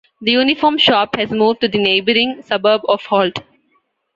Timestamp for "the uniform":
0.19-0.79